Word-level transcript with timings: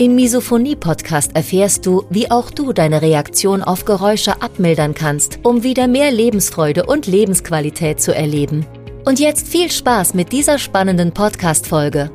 Im 0.00 0.14
Misophonie-Podcast 0.14 1.36
erfährst 1.36 1.84
du, 1.84 2.06
wie 2.08 2.30
auch 2.30 2.50
du 2.50 2.72
deine 2.72 3.02
Reaktion 3.02 3.62
auf 3.62 3.84
Geräusche 3.84 4.40
abmildern 4.40 4.94
kannst, 4.94 5.40
um 5.42 5.62
wieder 5.62 5.88
mehr 5.88 6.10
Lebensfreude 6.10 6.86
und 6.86 7.06
Lebensqualität 7.06 8.00
zu 8.00 8.14
erleben. 8.14 8.64
Und 9.04 9.20
jetzt 9.20 9.46
viel 9.46 9.70
Spaß 9.70 10.14
mit 10.14 10.32
dieser 10.32 10.58
spannenden 10.58 11.12
Podcast-Folge. 11.12 12.10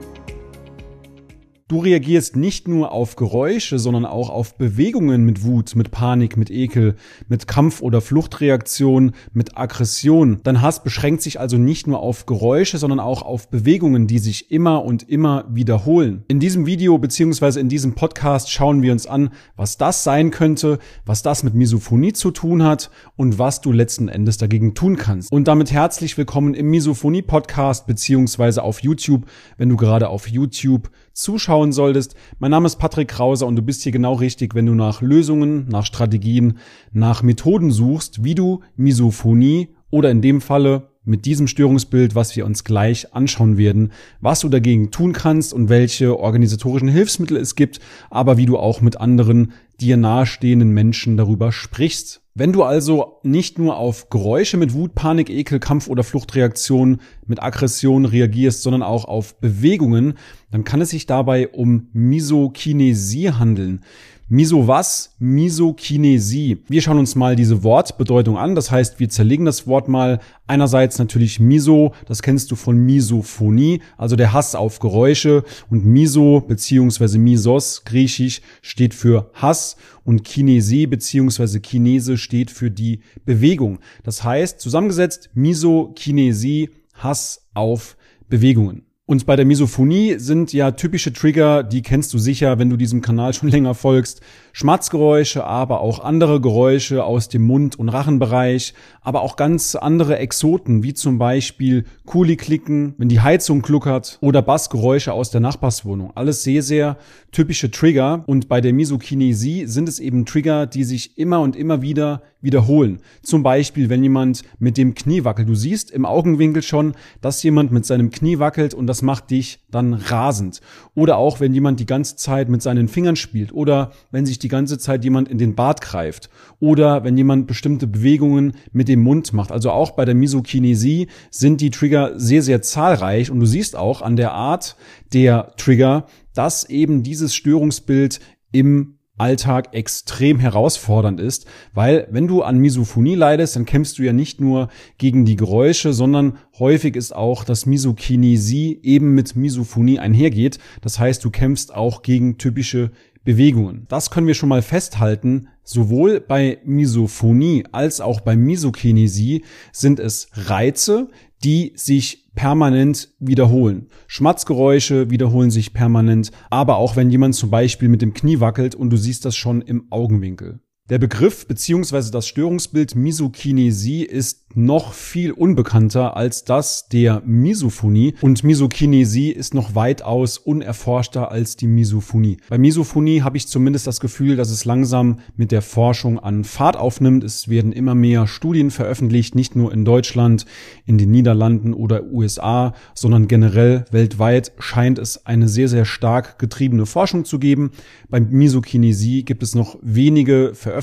Du 1.68 1.80
reagierst 1.80 2.36
nicht 2.36 2.68
nur 2.68 2.92
auf 2.92 3.16
Geräusche, 3.16 3.80
sondern 3.80 4.06
auch 4.06 4.30
auf 4.30 4.56
Bewegungen 4.56 5.26
mit 5.26 5.44
Wut, 5.44 5.76
mit 5.76 5.90
Panik, 5.90 6.38
mit 6.38 6.52
Ekel, 6.52 6.96
mit 7.28 7.48
Kampf- 7.48 7.82
oder 7.82 8.02
Fluchtreaktion, 8.02 9.14
mit 9.34 9.58
Aggression. 9.58 10.42
Dein 10.44 10.62
Hass 10.62 10.84
beschränkt 10.84 11.23
sich 11.23 11.40
also 11.40 11.58
nicht 11.58 11.88
nur 11.88 12.02
auf 12.02 12.28
Geräusche, 12.28 12.78
sondern 12.78 13.00
auch 13.00 13.23
auf 13.23 13.50
Bewegungen, 13.50 14.06
die 14.06 14.20
sich 14.20 14.52
immer 14.52 14.84
und 14.86 15.09
immer 15.09 15.46
wiederholen. 15.50 16.23
In 16.28 16.40
diesem 16.40 16.68
Video 16.68 17.00
beziehungsweise 17.00 17.62
in 17.62 17.68
diesem 17.68 17.95
Podcast 17.95 18.52
schauen 18.52 18.84
wir 18.84 18.92
uns 18.92 19.08
an, 19.08 19.32
was 19.56 19.80
das 19.80 20.04
sein 20.04 20.30
könnte, 20.30 20.78
was 21.04 21.23
das 21.23 21.42
mit 21.42 21.56
Misophonie 21.56 22.14
zu 22.14 22.30
tun 22.30 22.61
hat 22.61 22.92
und 23.16 23.39
was 23.39 23.61
du 23.61 23.72
letzten 23.72 24.08
Endes 24.08 24.38
dagegen 24.38 24.76
tun 24.76 24.98
kannst. 24.98 25.32
Und 25.32 25.48
damit 25.48 25.72
herzlich 25.72 26.16
willkommen 26.16 26.54
im 26.54 26.70
Misophonie 26.70 27.23
Podcast 27.23 27.88
beziehungsweise 27.88 28.61
auf 28.61 28.84
YouTube, 28.84 29.26
wenn 29.58 29.70
du 29.70 29.78
gerade 29.78 30.09
auf 30.09 30.28
YouTube 30.30 30.92
zuschauen 31.16 31.71
solltest. 31.71 32.16
Mein 32.39 32.52
Name 32.52 32.67
ist 32.67 32.75
Patrick 32.75 33.08
Krause 33.08 33.45
und 33.45 33.55
du 33.55 33.61
bist 33.61 33.81
hier 33.81 33.91
genau 33.91 34.13
richtig, 34.13 34.53
wenn 34.53 34.66
du 34.66 34.75
nach 34.75 35.02
Lösungen, 35.02 35.67
nach 35.69 35.85
Strategien, 35.85 36.59
nach 36.91 37.23
Methoden 37.23 37.71
suchst, 37.71 38.23
wie 38.23 38.35
du 38.35 38.61
Misophonie 38.75 39.69
oder 39.89 40.11
in 40.11 40.21
dem 40.21 40.41
Falle 40.41 40.89
mit 41.05 41.25
diesem 41.25 41.47
Störungsbild, 41.47 42.16
was 42.16 42.36
wir 42.36 42.45
uns 42.45 42.63
gleich 42.63 43.13
anschauen 43.13 43.58
werden, 43.58 43.93
was 44.19 44.41
du 44.41 44.49
dagegen 44.49 44.91
tun 44.91 45.13
kannst 45.13 45.53
und 45.53 45.69
welche 45.69 46.19
organisatorischen 46.19 46.89
Hilfsmittel 46.89 47.38
es 47.38 47.55
gibt, 47.55 47.80
aber 48.09 48.38
wie 48.38 48.45
du 48.45 48.58
auch 48.58 48.81
mit 48.81 48.97
anderen 48.97 49.53
dir 49.80 49.97
nahestehenden 49.97 50.71
Menschen 50.71 51.16
darüber 51.16 51.52
sprichst. 51.52 52.25
Wenn 52.38 52.52
du 52.52 52.64
also 52.64 53.22
nicht 53.23 53.59
nur 53.59 53.78
auf 53.78 54.09
Geräusche 54.09 54.58
mit 54.58 54.73
Wut, 54.73 54.94
Panik, 54.94 55.30
Ekel, 55.30 55.61
Kampf 55.61 55.88
oder 55.88 56.03
Fluchtreaktion 56.03 57.00
mit 57.25 57.42
Aggression 57.42 58.03
reagierst, 58.03 58.61
sondern 58.61 58.83
auch 58.83 59.05
auf 59.05 59.39
Bewegungen, 59.39 60.16
dann 60.52 60.66
kann 60.66 60.81
es 60.81 60.89
sich 60.89 61.05
dabei 61.05 61.47
um 61.47 61.88
Misokinesie 61.94 63.31
handeln. 63.31 63.80
Miso 64.27 64.67
was? 64.67 65.14
Misokinesie. 65.19 66.64
Wir 66.67 66.81
schauen 66.81 66.97
uns 66.97 67.14
mal 67.14 67.36
diese 67.36 67.64
Wortbedeutung 67.64 68.39
an. 68.39 68.55
Das 68.55 68.72
heißt, 68.72 68.99
wir 68.99 69.08
zerlegen 69.08 69.45
das 69.45 69.67
Wort 69.67 69.88
mal. 69.88 70.20
Einerseits 70.47 70.97
natürlich 70.97 71.39
Miso, 71.39 71.94
das 72.08 72.23
kennst 72.23 72.49
du 72.49 72.55
von 72.55 72.75
Misophonie, 72.75 73.81
also 73.97 74.16
der 74.16 74.33
Hass 74.33 74.55
auf 74.55 74.80
Geräusche. 74.80 75.44
Und 75.70 75.86
Miso 75.86 76.42
beziehungsweise 76.42 77.20
Misos, 77.20 77.83
griechisch, 77.86 78.42
steht 78.64 78.95
für 78.95 79.30
Hass. 79.36 79.77
Und 80.06 80.23
Kinesie 80.23 80.88
beziehungsweise 80.88 81.59
Kinese 81.59 82.17
steht 82.17 82.52
für 82.52 82.72
die 82.72 83.02
Bewegung. 83.25 83.80
Das 84.03 84.23
heißt, 84.23 84.61
zusammengesetzt 84.61 85.31
Misokinesie, 85.34 86.70
Hass 86.93 87.49
auf 87.54 87.98
Bewegungen. 88.30 88.86
Und 89.08 89.27
bei 89.27 89.36
der 89.36 89.45
Misophonie 89.45 90.16
sind 90.17 90.52
ja 90.52 90.71
typische 90.71 91.14
Trigger, 91.14 91.61
die 91.61 91.83
kennst 91.83 92.11
du 92.16 92.17
sicher, 92.17 92.58
wenn 92.58 92.71
du 92.71 92.76
diesem 92.76 93.02
Kanal 93.02 93.36
schon 93.36 93.49
länger 93.52 93.76
folgst. 93.76 94.21
Schmatzgeräusche, 94.52 95.43
aber 95.43 95.82
auch 95.82 95.99
andere 95.99 96.42
Geräusche 96.42 97.04
aus 97.04 97.30
dem 97.30 97.43
Mund- 97.43 97.77
und 97.77 97.89
Rachenbereich, 97.89 98.73
aber 99.02 99.21
auch 99.21 99.36
ganz 99.36 99.76
andere 99.76 100.17
Exoten, 100.17 100.82
wie 100.82 100.95
zum 100.95 101.20
Beispiel 101.20 101.83
Kuli-Klicken, 102.05 102.95
wenn 102.98 103.10
die 103.10 103.20
Heizung 103.20 103.61
kluckert 103.61 104.17
oder 104.21 104.42
Bassgeräusche 104.42 105.14
aus 105.14 105.30
der 105.30 105.42
Nachbarswohnung. 105.42 106.14
Alles 106.16 106.42
sehr, 106.42 106.64
sehr 106.64 106.98
typische 107.32 107.70
Trigger. 107.70 108.23
Und 108.26 108.48
bei 108.48 108.60
der 108.60 108.73
Misokinesie 108.73 109.67
sind 109.67 109.87
es 109.87 109.99
eben 109.99 110.26
Trigger, 110.26 110.66
die 110.66 110.83
sich 110.83 111.17
immer 111.20 111.42
und 111.42 111.55
immer 111.55 111.83
wieder 111.83 112.23
wiederholen. 112.45 113.02
Zum 113.23 113.43
Beispiel, 113.43 113.89
wenn 113.89 114.04
jemand 114.04 114.43
mit 114.60 114.77
dem 114.77 114.93
Knie 114.93 115.26
wackelt. 115.26 115.49
Du 115.49 115.55
siehst 115.55 115.92
im 115.92 116.05
Augenwinkel 116.05 116.61
schon, 116.61 116.93
dass 117.20 117.43
jemand 117.43 117.73
mit 117.73 117.86
seinem 117.86 118.11
Knie 118.11 118.39
wackelt 118.39 118.73
und 118.73 118.87
das 118.87 118.95
macht 119.02 119.32
dich 119.32 119.60
dann 119.70 119.94
rasend. 119.94 120.61
Oder 120.94 121.17
auch, 121.17 121.39
wenn 121.39 121.54
jemand 121.54 121.80
die 121.80 121.86
ganze 121.86 122.16
Zeit 122.16 122.50
mit 122.50 122.61
seinen 122.61 122.88
Fingern 122.88 123.16
spielt 123.16 123.54
oder 123.54 123.92
wenn 124.11 124.26
sich 124.26 124.39
die 124.39 124.48
ganze 124.48 124.78
Zeit 124.78 125.04
jemand 125.04 125.30
in 125.30 125.38
den 125.38 125.56
Bart 125.56 125.82
greift 125.82 126.30
oder 126.60 127.04
wenn 127.04 127.17
jemand 127.17 127.48
bestimmte 127.48 127.88
Bewegungen 127.88 128.54
mit 128.72 128.88
dem 128.88 129.01
Mund 129.01 129.34
macht. 129.34 129.51
Also 129.51 129.72
auch 129.72 129.92
bei 129.92 130.06
der 130.06 130.16
Misokinesie 130.16 131.07
sind 131.31 131.62
die 131.62 131.72
Trigger 131.72 132.19
sehr, 132.19 132.42
sehr 132.42 132.62
zahlreich 132.62 133.31
und 133.31 133.39
du 133.39 133.45
siehst 133.45 133.75
auch 133.75 134.01
an 134.01 134.16
der 134.16 134.34
Art 134.34 134.75
der 135.13 135.54
Trigger, 135.57 136.07
dass 136.34 136.69
eben 136.69 137.04
dieses 137.04 137.34
Störungsbild 137.36 138.19
im 138.51 138.94
Alltag 139.18 139.74
extrem 139.74 140.39
herausfordernd 140.39 141.19
ist, 141.19 141.45
weil 141.74 142.07
wenn 142.12 142.27
du 142.27 142.42
an 142.42 142.57
Misophonie 142.57 143.15
leidest, 143.15 143.56
dann 143.56 143.65
kämpfst 143.65 143.98
du 143.98 144.03
ja 144.03 144.13
nicht 144.13 144.42
nur 144.42 144.69
gegen 144.98 145.25
die 145.25 145.38
Geräusche, 145.38 145.94
sondern 145.94 146.38
häufig 146.59 146.95
ist 146.95 147.15
auch, 147.15 147.44
dass 147.44 147.65
Misokinesie 147.65 148.80
eben 148.83 149.13
mit 149.13 149.36
Misophonie 149.36 150.00
einhergeht. 150.00 150.59
Das 150.81 151.00
heißt, 151.00 151.24
du 151.24 151.30
kämpfst 151.30 151.74
auch 151.74 152.01
gegen 152.01 152.38
typische 152.38 152.92
Bewegungen. 153.24 153.86
Das 153.89 154.12
können 154.12 154.27
wir 154.27 154.36
schon 154.36 154.50
mal 154.50 154.62
festhalten. 154.62 155.48
Sowohl 155.63 156.19
bei 156.19 156.59
Misophonie 156.63 157.63
als 157.71 158.00
auch 158.00 158.21
bei 158.21 158.36
Misokinesie 158.36 159.44
sind 159.71 160.00
es 160.00 160.27
Reize, 160.33 161.09
die 161.44 161.74
sich 161.75 162.25
permanent 162.36 163.13
wiederholen. 163.19 163.88
Schmatzgeräusche 164.07 165.10
wiederholen 165.10 165.51
sich 165.51 165.74
permanent, 165.74 166.31
aber 166.50 166.78
auch 166.78 166.96
wenn 166.96 167.10
jemand 167.10 167.36
zum 167.36 167.50
Beispiel 167.50 167.90
mit 167.90 168.01
dem 168.01 168.13
Knie 168.13 168.40
wackelt 168.40 168.75
und 168.75 168.90
du 168.90 168.98
siehst 168.98 169.25
das 169.25 169.36
schon 169.36 169.62
im 169.62 169.88
Augenwinkel. 169.90 170.60
Der 170.88 171.00
Begriff 171.00 171.48
bzw. 171.48 172.12
das 172.12 172.28
Störungsbild 172.28 172.94
Misokinesie 172.94 174.04
ist 174.04 174.56
noch 174.56 174.94
viel 174.94 175.31
unbekannter 175.31 176.16
als 176.16 176.46
das 176.46 176.88
der 176.88 177.24
Misophonie 177.25 178.13
und 178.22 178.44
Misokinesie 178.44 179.31
ist 179.31 179.56
noch 179.56 179.74
weitaus 179.74 180.38
unerforschter 180.38 181.31
als 181.31 181.57
die 181.57 181.66
Misophonie. 181.66 182.38
Bei 182.50 182.60
Misophonie 182.60 183.24
habe 183.24 183.36
ich 183.36 183.48
zumindest 183.48 183.88
das 183.88 184.00
Gefühl, 184.00 184.36
dass 184.36 184.51
es 184.51 184.63
langsam 184.63 185.19
mit 185.36 185.51
der 185.51 185.63
Forschung 185.63 186.19
an 186.19 186.44
Fahrt 186.44 186.78
aufnimmt. 186.78 187.24
Es 187.24 187.50
werden 187.50 187.74
immer 187.74 187.96
mehr 187.96 188.28
Studien 188.28 188.69
veröffentlicht, 188.69 189.34
nicht 189.34 189.56
nur 189.56 189.74
in 189.74 189.86
Deutschland, 189.86 190.46
in 190.86 191.00
den 191.00 191.10
Niederlanden 191.10 191.74
oder 191.74 192.04
USA, 192.06 192.75
sondern 192.94 193.28
generell 193.28 193.86
weltweit 193.90 194.52
scheint 194.60 195.00
es 195.00 195.25
eine 195.25 195.50
sehr, 195.50 195.68
sehr 195.68 195.86
stark 195.86 196.38
getriebene 196.38 196.86
Forschung 196.86 197.25
zu 197.25 197.40
geben. 197.40 197.72
Bei 198.07 198.19
Misokinesie 198.19 199.24
gibt 199.24 199.42
es 199.42 199.56
noch 199.56 199.80
wenige 199.81 200.52
Veröffentlichungen 200.54 200.75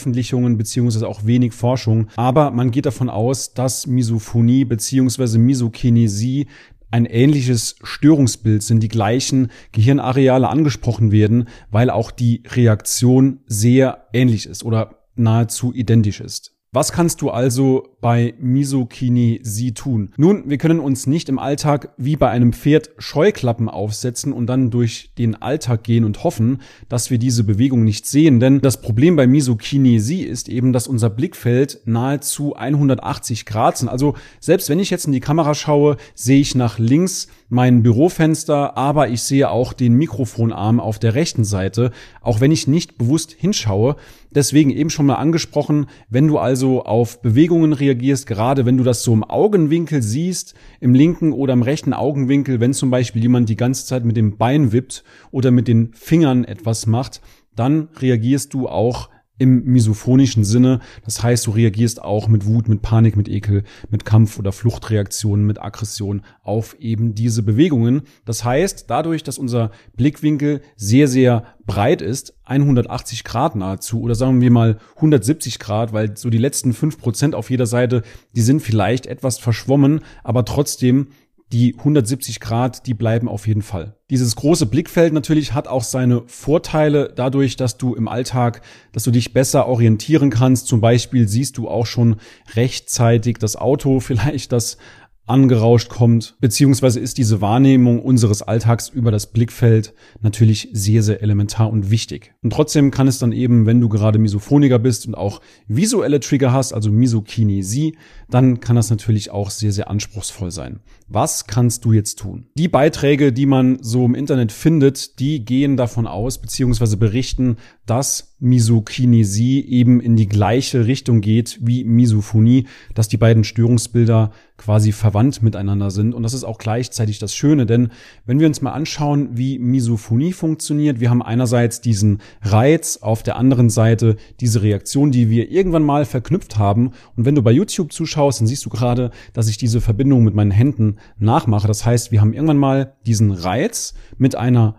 beziehungsweise 0.58 1.08
auch 1.08 1.25
wenig 1.25 1.53
Forschung, 1.53 2.08
aber 2.16 2.50
man 2.50 2.70
geht 2.70 2.86
davon 2.86 3.08
aus, 3.08 3.54
dass 3.54 3.86
Misophonie 3.86 4.64
beziehungsweise 4.64 5.38
Misokinesie 5.38 6.47
ein 6.91 7.06
ähnliches 7.06 7.76
Störungsbild 7.82 8.62
sind, 8.62 8.82
die 8.82 8.88
gleichen 8.88 9.50
Gehirnareale 9.72 10.48
angesprochen 10.48 11.10
werden, 11.10 11.48
weil 11.70 11.91
auch 11.91 12.10
die 12.10 12.42
Reaktion 12.47 13.41
sehr 13.47 14.09
ähnlich 14.12 14.47
ist 14.47 14.65
oder 14.65 14.98
nahezu 15.16 15.72
identisch 15.72 16.21
ist. 16.21 16.52
Was 16.74 16.91
kannst 16.91 17.21
du 17.21 17.28
also 17.28 17.86
bei 18.01 18.33
Misokinesie 18.41 19.72
tun? 19.72 20.10
Nun, 20.16 20.48
wir 20.48 20.57
können 20.57 20.80
uns 20.80 21.07
nicht 21.07 21.28
im 21.28 21.39
Alltag 21.39 21.91
wie 21.98 22.16
bei 22.16 22.30
einem 22.30 22.54
Pferd 22.54 22.92
Scheuklappen 22.97 23.69
aufsetzen 23.69 24.33
und 24.33 24.47
dann 24.47 24.71
durch 24.71 25.10
den 25.19 25.34
Alltag 25.34 25.84
gehen 25.84 26.03
und 26.03 26.24
hoffen, 26.24 26.63
dass 26.89 27.10
wir 27.10 27.19
diese 27.19 27.45
Bewegung 27.45 27.84
nicht 27.84 28.07
sehen. 28.07 28.41
Denn 28.41 28.63
das 28.63 28.80
Problem 28.80 29.16
bei 29.16 29.27
Misokinesie 29.27 30.22
ist 30.22 30.48
eben, 30.48 30.72
dass 30.72 30.89
unser 30.89 31.10
Blickfeld 31.10 31.80
nahezu 31.84 32.57
180 32.57 33.45
Grad 33.45 33.77
sind. 33.77 33.91
Also 33.91 34.15
selbst 34.41 34.71
wenn 34.71 34.80
ich 34.80 34.89
jetzt 34.89 35.04
in 35.04 35.13
die 35.13 35.21
Kamera 35.21 35.54
schaue, 35.54 35.98
sehe 36.15 36.41
ich 36.41 36.54
nach 36.54 36.78
links 36.78 37.28
mein 37.53 37.83
Bürofenster, 37.83 38.78
aber 38.78 39.10
ich 39.10 39.21
sehe 39.22 39.51
auch 39.51 39.75
den 39.75 39.93
Mikrofonarm 39.93 40.81
auf 40.81 40.99
der 40.99 41.15
rechten 41.15 41.45
Seite, 41.45 41.91
auch 42.22 42.41
wenn 42.41 42.51
ich 42.51 42.66
nicht 42.66 42.97
bewusst 42.97 43.33
hinschaue. 43.33 43.97
Deswegen 44.31 44.71
eben 44.71 44.89
schon 44.89 45.04
mal 45.04 45.16
angesprochen, 45.16 45.84
wenn 46.09 46.27
du 46.27 46.39
also 46.39 46.84
auf 46.84 47.21
Bewegungen 47.21 47.75
reagierst, 47.75 48.27
gerade 48.27 48.65
wenn 48.65 48.78
du 48.78 48.84
das 48.84 49.03
so 49.03 49.13
im 49.13 49.22
Augenwinkel 49.22 50.03
siehst, 50.03 50.54
im 50.81 50.95
linken 50.95 51.34
oder 51.34 51.53
im 51.53 51.60
rechten 51.60 51.93
Augenwinkel, 51.93 52.59
wenn 52.59 52.72
zum 52.72 52.91
Beispiel 52.91 53.21
jemand 53.21 53.51
die 53.51 53.57
ganze 53.57 53.84
Zeit 53.84 54.07
mit 54.07 54.16
dem 54.16 54.39
Bein 54.39 54.72
wippt 54.72 55.05
oder 55.31 55.51
mit 55.51 55.69
den 55.69 55.93
Fingern 55.93 56.45
etwas 56.45 56.87
macht, 56.87 57.21
dann 57.55 57.89
reagierst 58.01 58.55
du 58.55 58.66
auch 58.66 59.10
im 59.42 59.65
misophonischen 59.65 60.44
Sinne. 60.44 60.78
Das 61.04 61.21
heißt, 61.21 61.48
du 61.48 61.50
reagierst 61.50 62.00
auch 62.00 62.28
mit 62.28 62.47
Wut, 62.47 62.68
mit 62.68 62.80
Panik, 62.80 63.16
mit 63.16 63.28
Ekel, 63.28 63.65
mit 63.91 64.04
Kampf- 64.04 64.39
oder 64.39 64.53
Fluchtreaktionen, 64.53 65.44
mit 65.44 65.60
Aggression 65.60 66.22
auf 66.44 66.77
eben 66.78 67.16
diese 67.16 67.42
Bewegungen. 67.42 68.03
Das 68.24 68.44
heißt, 68.44 68.84
dadurch, 68.89 69.24
dass 69.24 69.39
unser 69.39 69.72
Blickwinkel 69.97 70.60
sehr, 70.77 71.09
sehr 71.09 71.44
breit 71.66 72.03
ist, 72.03 72.34
180 72.44 73.24
Grad 73.24 73.56
nahezu 73.56 74.00
oder 74.00 74.15
sagen 74.15 74.41
wir 74.41 74.50
mal 74.50 74.78
170 74.97 75.59
Grad, 75.59 75.92
weil 75.92 76.16
so 76.16 76.30
die 76.30 76.38
letzten 76.38 76.72
fünf 76.72 76.98
Prozent 76.98 77.34
auf 77.34 77.50
jeder 77.50 77.66
Seite, 77.66 78.03
die 78.36 78.42
sind 78.42 78.60
vielleicht 78.60 79.06
etwas 79.06 79.38
verschwommen, 79.38 80.00
aber 80.22 80.45
trotzdem 80.45 81.09
die 81.53 81.75
170 81.77 82.41
Grad, 82.41 82.87
die 82.87 82.95
bleiben 82.95 83.28
auf 83.28 83.47
jeden 83.47 83.63
Fall. 83.63 83.95
Dieses 84.09 84.37
große 84.37 84.66
Blickfeld 84.66 85.13
natürlich 85.13 85.53
hat 85.53 85.69
auch 85.69 85.84
seine 85.84 86.22
Vorteile 86.27 87.13
dadurch, 87.15 87.57
dass 87.57 87.77
du 87.77 87.95
im 87.95 88.09
Alltag, 88.09 88.63
dass 88.93 89.04
du 89.04 89.10
dich 89.10 89.33
besser 89.33 89.66
orientieren 89.66 90.31
kannst. 90.31 90.66
Zum 90.66 90.81
Beispiel 90.81 91.28
siehst 91.28 91.59
du 91.59 91.69
auch 91.69 91.87
schon 91.87 92.16
rechtzeitig 92.54 93.39
das 93.39 93.57
Auto 93.57 94.01
vielleicht, 94.01 94.53
das 94.53 94.78
angerauscht 95.27 95.89
kommt, 95.89 96.36
beziehungsweise 96.41 96.98
ist 96.98 97.16
diese 97.16 97.41
Wahrnehmung 97.41 98.03
unseres 98.03 98.42
Alltags 98.42 98.89
über 98.89 99.10
das 99.13 99.33
Blickfeld 99.33 99.95
natürlich 100.21 100.69
sehr, 100.72 101.03
sehr 101.03 101.22
elementar 101.22 101.71
und 101.71 101.91
wichtig. 101.91 102.34
Und 102.42 102.53
trotzdem 102.53 102.91
kann 102.91 103.07
es 103.07 103.19
dann 103.19 103.30
eben, 103.30 103.65
wenn 103.65 103.80
du 103.80 103.89
gerade 103.89 104.19
Misophoniker 104.19 104.80
bist 104.80 105.07
und 105.07 105.15
auch 105.15 105.41
visuelle 105.69 106.19
Trigger 106.19 106.53
hast, 106.53 106.72
also 106.72 106.91
Misokinesie, 106.91 107.97
dann 108.30 108.60
kann 108.60 108.77
das 108.77 108.91
natürlich 108.91 109.30
auch 109.30 109.51
sehr, 109.51 109.72
sehr 109.72 109.89
anspruchsvoll 109.89 110.51
sein. 110.51 110.80
Was 111.07 111.47
kannst 111.47 111.84
du 111.84 111.92
jetzt 111.92 112.19
tun? 112.19 112.48
Die 112.57 112.69
Beiträge, 112.69 113.33
die 113.33 113.47
man 113.47 113.78
so 113.80 114.04
im 114.04 114.15
Internet 114.15 114.51
findet, 114.51 115.21
die 115.21 115.45
gehen 115.45 115.77
davon 115.77 116.07
aus, 116.07 116.41
beziehungsweise 116.41 116.97
berichten, 116.97 117.57
dass 117.86 118.32
Misokinesie 118.42 119.65
eben 119.65 120.00
in 120.00 120.16
die 120.16 120.28
gleiche 120.28 120.86
Richtung 120.86 121.21
geht 121.21 121.60
wie 121.62 121.84
Misophonie, 121.84 122.66
dass 122.92 123.06
die 123.06 123.16
beiden 123.16 123.44
Störungsbilder 123.44 124.33
quasi 124.56 124.91
verwandt 124.91 125.42
miteinander 125.42 125.92
sind. 125.92 126.12
Und 126.12 126.24
das 126.24 126.34
ist 126.34 126.42
auch 126.42 126.59
gleichzeitig 126.59 127.21
das 127.21 127.34
Schöne, 127.34 127.66
denn 127.66 127.91
wenn 128.27 128.41
wir 128.41 128.48
uns 128.48 128.60
mal 128.60 128.72
anschauen, 128.72 129.30
wie 129.34 129.60
Misophonie 129.60 130.33
funktioniert, 130.33 130.98
wir 130.98 131.09
haben 131.09 131.22
einerseits 131.22 131.80
diesen 131.80 132.18
Reiz, 132.42 132.98
auf 133.00 133.22
der 133.22 133.36
anderen 133.36 133.71
Seite 133.71 134.16
diese 134.41 134.62
Reaktion, 134.62 135.12
die 135.12 135.30
wir 135.30 135.50
irgendwann 135.50 135.84
mal 135.84 136.04
verknüpft 136.04 136.59
haben. 136.59 136.91
Und 137.16 137.24
wenn 137.24 137.36
du 137.36 137.42
bei 137.42 137.53
YouTube 137.53 137.92
zuschaust, 137.92 138.41
dann 138.41 138.48
siehst 138.48 138.66
du 138.66 138.71
gerade, 138.71 139.12
dass 139.34 139.48
ich 139.48 139.56
diese 139.56 139.80
Verbindung 139.80 140.24
mit 140.24 140.34
meinen 140.34 140.50
Händen 140.50 140.97
nachmache. 141.18 141.68
Das 141.68 141.86
heißt, 141.86 142.10
wir 142.10 142.21
haben 142.21 142.33
irgendwann 142.33 142.59
mal 142.59 142.95
diesen 143.06 143.30
Reiz 143.30 143.95
mit 144.18 144.34
einer 144.34 144.77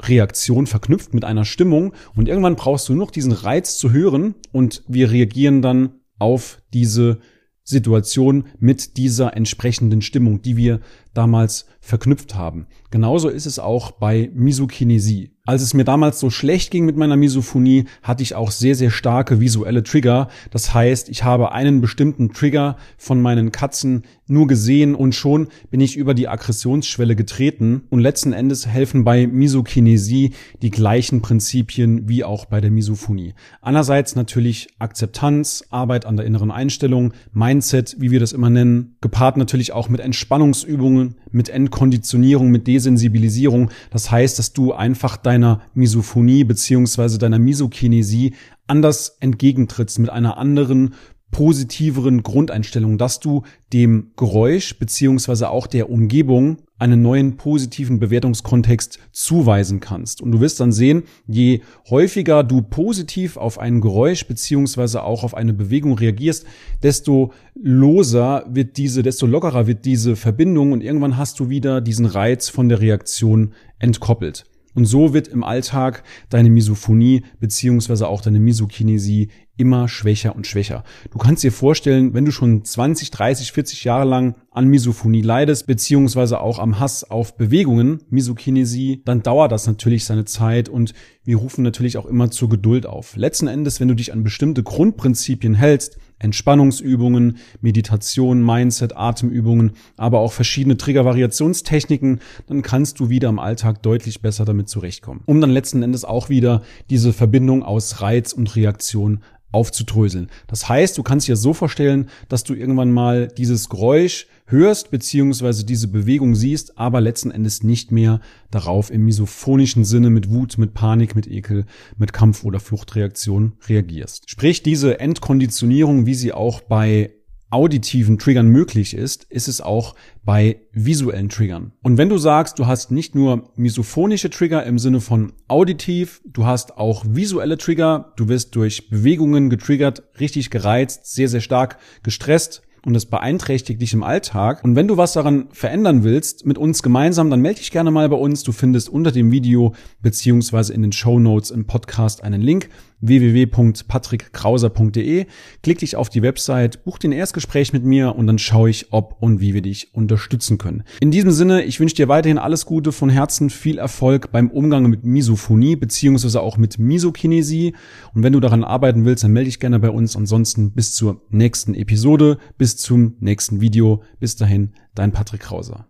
Reaktion 0.00 0.66
verknüpft 0.66 1.14
mit 1.14 1.24
einer 1.24 1.44
Stimmung 1.44 1.92
und 2.14 2.28
irgendwann 2.28 2.56
brauchst 2.56 2.88
du 2.88 2.94
noch 2.94 3.10
diesen 3.10 3.32
Reiz 3.32 3.78
zu 3.78 3.92
hören 3.92 4.34
und 4.52 4.82
wir 4.88 5.10
reagieren 5.10 5.62
dann 5.62 5.90
auf 6.18 6.62
diese 6.72 7.18
Situation 7.64 8.44
mit 8.58 8.96
dieser 8.96 9.36
entsprechenden 9.36 10.00
Stimmung, 10.00 10.40
die 10.40 10.56
wir 10.56 10.80
damals 11.14 11.66
verknüpft 11.80 12.34
haben. 12.34 12.66
Genauso 12.90 13.28
ist 13.28 13.46
es 13.46 13.58
auch 13.58 13.92
bei 13.92 14.30
Misokinesie. 14.34 15.32
Als 15.48 15.62
es 15.62 15.72
mir 15.72 15.84
damals 15.84 16.20
so 16.20 16.28
schlecht 16.28 16.70
ging 16.70 16.84
mit 16.84 16.98
meiner 16.98 17.16
Misophonie, 17.16 17.86
hatte 18.02 18.22
ich 18.22 18.34
auch 18.34 18.50
sehr, 18.50 18.74
sehr 18.74 18.90
starke 18.90 19.40
visuelle 19.40 19.82
Trigger. 19.82 20.28
Das 20.50 20.74
heißt, 20.74 21.08
ich 21.08 21.24
habe 21.24 21.52
einen 21.52 21.80
bestimmten 21.80 22.34
Trigger 22.34 22.76
von 22.98 23.22
meinen 23.22 23.50
Katzen 23.50 24.02
nur 24.26 24.46
gesehen 24.46 24.94
und 24.94 25.14
schon 25.14 25.48
bin 25.70 25.80
ich 25.80 25.96
über 25.96 26.12
die 26.12 26.28
Aggressionsschwelle 26.28 27.16
getreten. 27.16 27.84
Und 27.88 28.00
letzten 28.00 28.34
Endes 28.34 28.66
helfen 28.66 29.04
bei 29.04 29.26
Misokinesie 29.26 30.34
die 30.60 30.70
gleichen 30.70 31.22
Prinzipien 31.22 32.10
wie 32.10 32.24
auch 32.24 32.44
bei 32.44 32.60
der 32.60 32.70
Misophonie. 32.70 33.32
Einerseits 33.62 34.16
natürlich 34.16 34.68
Akzeptanz, 34.78 35.64
Arbeit 35.70 36.04
an 36.04 36.18
der 36.18 36.26
inneren 36.26 36.50
Einstellung, 36.50 37.14
Mindset, 37.32 37.96
wie 37.98 38.10
wir 38.10 38.20
das 38.20 38.32
immer 38.32 38.50
nennen, 38.50 38.96
gepaart 39.00 39.38
natürlich 39.38 39.72
auch 39.72 39.88
mit 39.88 40.00
Entspannungsübungen, 40.00 40.97
mit 41.30 41.48
Entkonditionierung, 41.48 42.50
mit 42.50 42.66
Desensibilisierung. 42.66 43.70
Das 43.90 44.10
heißt, 44.10 44.38
dass 44.38 44.52
du 44.52 44.72
einfach 44.72 45.16
deiner 45.16 45.60
Misophonie 45.74 46.44
beziehungsweise 46.44 47.18
deiner 47.18 47.38
Misokinesie 47.38 48.34
anders 48.66 49.16
entgegentrittst, 49.20 49.98
mit 49.98 50.10
einer 50.10 50.38
anderen 50.38 50.94
positiveren 51.30 52.22
Grundeinstellung, 52.22 52.96
dass 52.98 53.20
du 53.20 53.42
dem 53.72 54.12
Geräusch 54.16 54.78
beziehungsweise 54.78 55.50
auch 55.50 55.66
der 55.66 55.90
Umgebung 55.90 56.58
einen 56.78 57.02
neuen 57.02 57.36
positiven 57.36 57.98
Bewertungskontext 57.98 58.98
zuweisen 59.12 59.80
kannst. 59.80 60.20
Und 60.22 60.32
du 60.32 60.40
wirst 60.40 60.60
dann 60.60 60.72
sehen, 60.72 61.04
je 61.26 61.60
häufiger 61.90 62.44
du 62.44 62.62
positiv 62.62 63.36
auf 63.36 63.58
ein 63.58 63.80
Geräusch 63.80 64.26
beziehungsweise 64.26 65.02
auch 65.02 65.24
auf 65.24 65.34
eine 65.34 65.52
Bewegung 65.52 65.94
reagierst, 65.94 66.46
desto 66.82 67.32
loser 67.54 68.46
wird 68.48 68.76
diese, 68.76 69.02
desto 69.02 69.26
lockerer 69.26 69.66
wird 69.66 69.84
diese 69.84 70.16
Verbindung 70.16 70.72
und 70.72 70.82
irgendwann 70.82 71.16
hast 71.16 71.40
du 71.40 71.48
wieder 71.48 71.80
diesen 71.80 72.06
Reiz 72.06 72.48
von 72.48 72.68
der 72.68 72.80
Reaktion 72.80 73.54
entkoppelt. 73.78 74.44
Und 74.78 74.84
so 74.84 75.12
wird 75.12 75.26
im 75.26 75.42
Alltag 75.42 76.04
deine 76.28 76.50
Misophonie 76.50 77.24
beziehungsweise 77.40 78.06
auch 78.06 78.20
deine 78.20 78.38
Misokinesie 78.38 79.28
immer 79.56 79.88
schwächer 79.88 80.36
und 80.36 80.46
schwächer. 80.46 80.84
Du 81.10 81.18
kannst 81.18 81.42
dir 81.42 81.50
vorstellen, 81.50 82.14
wenn 82.14 82.24
du 82.24 82.30
schon 82.30 82.64
20, 82.64 83.10
30, 83.10 83.50
40 83.50 83.82
Jahre 83.82 84.08
lang 84.08 84.36
an 84.52 84.68
Misophonie 84.68 85.20
leidest, 85.20 85.66
beziehungsweise 85.66 86.40
auch 86.40 86.60
am 86.60 86.78
Hass 86.78 87.02
auf 87.02 87.36
Bewegungen, 87.36 88.04
Misokinesie, 88.08 89.02
dann 89.04 89.24
dauert 89.24 89.50
das 89.50 89.66
natürlich 89.66 90.04
seine 90.04 90.26
Zeit 90.26 90.68
und 90.68 90.94
wir 91.24 91.38
rufen 91.38 91.64
natürlich 91.64 91.98
auch 91.98 92.06
immer 92.06 92.30
zur 92.30 92.48
Geduld 92.48 92.86
auf. 92.86 93.16
Letzten 93.16 93.48
Endes, 93.48 93.80
wenn 93.80 93.88
du 93.88 93.94
dich 93.94 94.12
an 94.12 94.22
bestimmte 94.22 94.62
Grundprinzipien 94.62 95.54
hältst, 95.54 95.98
Entspannungsübungen, 96.18 97.38
Meditation, 97.60 98.44
Mindset, 98.44 98.96
Atemübungen, 98.96 99.72
aber 99.96 100.20
auch 100.20 100.32
verschiedene 100.32 100.76
Triggervariationstechniken, 100.76 102.20
dann 102.46 102.62
kannst 102.62 103.00
du 103.00 103.08
wieder 103.08 103.28
im 103.28 103.38
Alltag 103.38 103.82
deutlich 103.82 104.20
besser 104.20 104.44
damit 104.44 104.68
zurechtkommen. 104.68 105.22
Um 105.26 105.40
dann 105.40 105.50
letzten 105.50 105.82
Endes 105.82 106.04
auch 106.04 106.28
wieder 106.28 106.62
diese 106.90 107.12
Verbindung 107.12 107.62
aus 107.62 108.00
Reiz 108.00 108.32
und 108.32 108.54
Reaktion 108.56 109.20
aufzudröseln. 109.50 110.28
Das 110.46 110.68
heißt, 110.68 110.98
du 110.98 111.02
kannst 111.02 111.28
dir 111.28 111.36
so 111.36 111.54
vorstellen, 111.54 112.08
dass 112.28 112.44
du 112.44 112.54
irgendwann 112.54 112.92
mal 112.92 113.28
dieses 113.28 113.68
Geräusch 113.68 114.26
hörst 114.46 114.90
beziehungsweise 114.90 115.64
diese 115.64 115.88
Bewegung 115.88 116.34
siehst, 116.34 116.78
aber 116.78 117.00
letzten 117.00 117.30
Endes 117.30 117.62
nicht 117.62 117.92
mehr 117.92 118.20
darauf 118.50 118.90
im 118.90 119.04
misophonischen 119.04 119.84
Sinne 119.84 120.10
mit 120.10 120.30
Wut, 120.30 120.58
mit 120.58 120.74
Panik, 120.74 121.14
mit 121.14 121.26
Ekel, 121.26 121.64
mit 121.96 122.12
Kampf- 122.12 122.44
oder 122.44 122.60
Fluchtreaktion 122.60 123.52
reagierst. 123.68 124.28
Sprich, 124.30 124.62
diese 124.62 125.00
Endkonditionierung, 125.00 126.06
wie 126.06 126.14
sie 126.14 126.32
auch 126.32 126.60
bei 126.60 127.10
auditiven 127.50 128.18
Triggern 128.18 128.48
möglich 128.48 128.94
ist, 128.94 129.24
ist 129.30 129.48
es 129.48 129.60
auch 129.60 129.94
bei 130.24 130.60
visuellen 130.72 131.28
Triggern. 131.28 131.72
Und 131.82 131.96
wenn 131.96 132.08
du 132.08 132.18
sagst, 132.18 132.58
du 132.58 132.66
hast 132.66 132.90
nicht 132.90 133.14
nur 133.14 133.50
misophonische 133.56 134.30
Trigger 134.30 134.64
im 134.64 134.78
Sinne 134.78 135.00
von 135.00 135.32
auditiv, 135.48 136.20
du 136.26 136.44
hast 136.44 136.76
auch 136.76 137.04
visuelle 137.08 137.56
Trigger, 137.56 138.12
du 138.16 138.28
wirst 138.28 138.54
durch 138.54 138.90
Bewegungen 138.90 139.48
getriggert, 139.48 140.02
richtig 140.20 140.50
gereizt, 140.50 141.06
sehr, 141.06 141.28
sehr 141.28 141.40
stark 141.40 141.78
gestresst, 142.02 142.62
und 142.88 142.94
es 142.94 143.04
beeinträchtigt 143.04 143.82
dich 143.82 143.92
im 143.92 144.02
Alltag. 144.02 144.64
Und 144.64 144.74
wenn 144.74 144.88
du 144.88 144.96
was 144.96 145.12
daran 145.12 145.48
verändern 145.52 146.04
willst, 146.04 146.46
mit 146.46 146.56
uns 146.56 146.82
gemeinsam, 146.82 147.28
dann 147.28 147.42
melde 147.42 147.60
dich 147.60 147.70
gerne 147.70 147.90
mal 147.90 148.08
bei 148.08 148.16
uns. 148.16 148.44
Du 148.44 148.52
findest 148.52 148.88
unter 148.88 149.12
dem 149.12 149.30
Video 149.30 149.74
beziehungsweise 150.00 150.72
in 150.72 150.80
den 150.80 150.92
Show 150.92 151.18
im 151.18 151.66
Podcast 151.66 152.24
einen 152.24 152.40
Link 152.40 152.70
www.patrickkrauser.de. 153.00 155.26
Klick 155.62 155.78
dich 155.78 155.94
auf 155.96 156.08
die 156.08 156.22
Website, 156.22 156.84
buch 156.84 156.98
den 156.98 157.12
Erstgespräch 157.12 157.72
mit 157.72 157.84
mir 157.84 158.16
und 158.16 158.26
dann 158.26 158.38
schaue 158.38 158.68
ich, 158.70 158.92
ob 158.92 159.16
und 159.20 159.40
wie 159.40 159.54
wir 159.54 159.62
dich 159.62 159.94
unterstützen 159.94 160.58
können. 160.58 160.82
In 161.00 161.12
diesem 161.12 161.30
Sinne, 161.30 161.62
ich 161.62 161.80
wünsche 161.80 161.96
dir 161.96 162.08
weiterhin 162.08 162.36
alles 162.38 162.66
Gute 162.66 162.90
von 162.92 163.08
Herzen, 163.08 163.48
viel 163.50 163.78
Erfolg 163.78 164.32
beim 164.32 164.50
Umgang 164.50 164.88
mit 164.88 165.04
Misophonie 165.04 165.76
beziehungsweise 165.76 166.40
auch 166.40 166.56
mit 166.56 166.80
Misokinesie. 166.80 167.74
Und 168.14 168.22
wenn 168.22 168.32
du 168.32 168.40
daran 168.40 168.64
arbeiten 168.64 169.04
willst, 169.04 169.24
dann 169.24 169.32
melde 169.32 169.48
dich 169.48 169.60
gerne 169.60 169.78
bei 169.78 169.90
uns. 169.90 170.16
Ansonsten 170.16 170.70
bis 170.72 170.92
zur 170.92 171.20
nächsten 171.30 171.74
Episode, 171.74 172.38
bis 172.56 172.77
zum 172.78 173.16
nächsten 173.20 173.60
Video. 173.60 174.02
Bis 174.18 174.36
dahin, 174.36 174.74
dein 174.94 175.12
Patrick 175.12 175.42
Krauser. 175.42 175.86